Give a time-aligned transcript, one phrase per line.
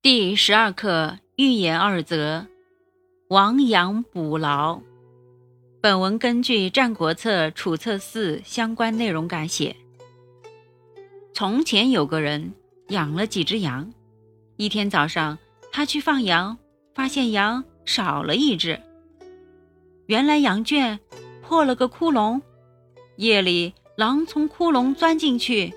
[0.00, 2.46] 第十二课寓言二则：
[3.30, 4.80] 亡羊补牢。
[5.82, 9.74] 本文根据《战国策·楚策四》相关内容改写。
[11.34, 12.54] 从前有个人
[12.90, 13.92] 养了几只羊，
[14.56, 15.36] 一天早上
[15.72, 16.56] 他去放羊，
[16.94, 18.80] 发现羊少了一只。
[20.06, 21.00] 原来羊圈
[21.42, 22.40] 破了个窟窿，
[23.16, 25.74] 夜里狼从窟窿钻进去，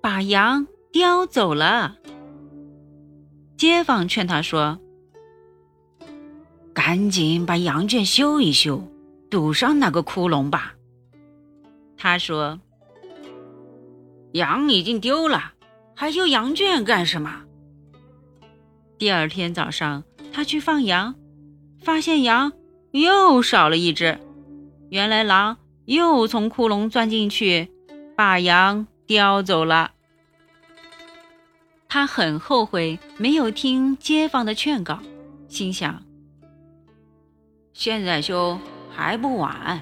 [0.00, 1.96] 把羊叼走了。
[3.56, 4.78] 街坊劝他说
[6.74, 8.86] ：“赶紧把羊圈修一修，
[9.30, 10.74] 堵上那个窟窿吧。”
[11.96, 12.60] 他说
[14.32, 15.54] ：“羊已经丢了，
[15.94, 17.44] 还修羊圈干什么？”
[18.98, 21.14] 第二天早上，他去放羊，
[21.80, 22.52] 发现羊
[22.90, 24.18] 又少了一只。
[24.90, 27.70] 原来狼又从窟窿钻进去，
[28.14, 29.92] 把羊叼走了。
[31.88, 34.98] 他很后悔没有听街坊的劝告，
[35.48, 36.02] 心想：
[37.72, 38.58] 现在修
[38.90, 39.80] 还不晚。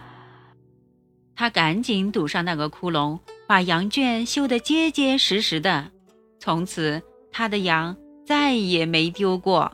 [1.35, 5.91] 他赶紧堵上那个窟窿，把羊圈修得结结实实的。
[6.39, 7.03] 从此，
[7.33, 9.73] 他的羊再也没丢过。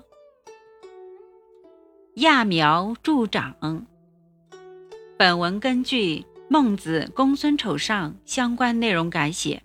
[2.17, 3.87] 揠苗助长。
[5.19, 9.63] 本文根据《孟子·公孙丑上》相关内容改写。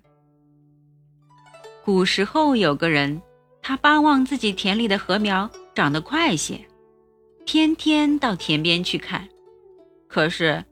[1.85, 3.21] 古时候有个人，
[3.61, 6.59] 他巴望自己田里的禾苗长得快些，
[7.45, 9.29] 天天到田边去看。
[10.07, 10.65] 可是，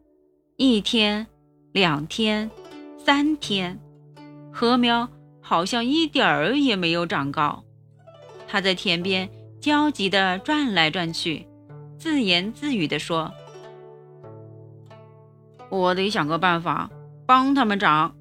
[0.58, 1.28] 一天、
[1.72, 2.50] 两天、
[2.98, 3.80] 三天，
[4.52, 5.08] 禾苗
[5.40, 7.64] 好像一点儿也没有长高。
[8.48, 9.30] 他在田边
[9.62, 11.46] 焦急地转来转去，
[11.96, 13.32] 自言自语地说
[15.70, 16.90] ：“我得想个办法
[17.28, 18.16] 帮他们长。”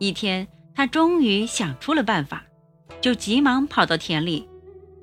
[0.00, 0.48] 一天。
[0.78, 2.44] 他终于想出了办法，
[3.00, 4.48] 就急忙跑到田里，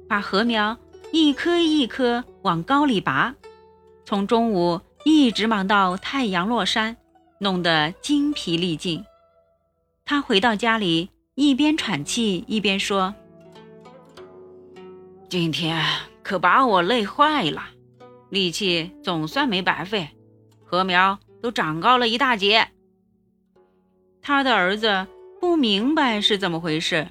[0.08, 0.78] 把禾苗
[1.12, 3.36] 一颗一颗往高里拔，
[4.06, 6.96] 从中午一直忙到太阳落山，
[7.42, 9.04] 弄得精疲力尽。
[10.06, 13.14] 他回到家里，一边喘气一边说
[15.28, 15.84] ：“今天
[16.24, 17.62] 可把我累坏了，
[18.30, 20.08] 力气总算没白费，
[20.64, 22.70] 禾苗都长高了一大截。”
[24.24, 25.06] 他的儿子。
[25.46, 27.08] 不明白是怎么回事，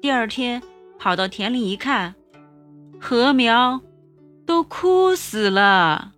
[0.00, 0.60] 第二天
[0.98, 2.14] 跑到田里一看，
[2.98, 3.78] 禾苗
[4.46, 6.12] 都枯死了。